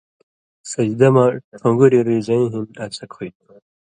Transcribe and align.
سجدہ 0.71 1.07
مہ 1.13 1.23
ٹھُن٘گُریۡ 1.59 2.05
رِزَیں 2.07 2.45
ہِن 2.51 2.65
اڅھک 2.83 3.11
ہُوئ 3.15 3.29
تھُو۔ 3.35 3.51